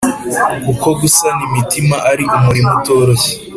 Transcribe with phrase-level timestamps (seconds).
[0.65, 3.31] kuko gusana imitima ari umurimo utoroshye.